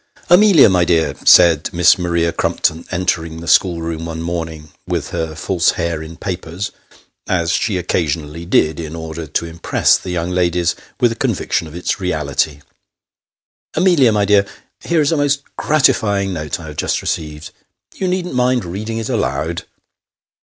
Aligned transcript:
"Amelia, 0.31 0.67
my 0.67 0.83
dear," 0.83 1.13
said 1.25 1.69
Miss 1.71 1.99
Maria 1.99 2.33
Crumpton, 2.33 2.85
entering 2.89 3.39
the 3.39 3.47
schoolroom 3.47 4.05
one 4.07 4.19
morning, 4.23 4.71
with 4.87 5.09
her 5.09 5.35
false 5.35 5.73
hair 5.73 6.01
in 6.01 6.17
papers: 6.17 6.71
as 7.27 7.51
she 7.51 7.77
occasionally 7.77 8.43
did, 8.43 8.79
in 8.79 8.95
order 8.95 9.27
to 9.27 9.45
impress 9.45 9.99
the 9.99 10.09
young 10.09 10.31
ladies 10.31 10.73
with 10.99 11.11
a 11.11 11.15
convic 11.15 11.51
tion 11.51 11.67
of 11.67 11.75
its 11.75 11.99
reality." 11.99 12.61
Amelia, 13.75 14.11
my 14.11 14.25
dear, 14.25 14.47
here 14.79 15.01
is 15.01 15.11
a 15.11 15.17
most 15.17 15.43
gratifying 15.55 16.33
note 16.33 16.59
I 16.59 16.65
have 16.65 16.77
just 16.77 17.03
received. 17.03 17.51
You 17.93 18.07
needn't 18.07 18.33
mind 18.33 18.65
reading 18.65 18.97
it 18.97 19.07
aloud." 19.07 19.65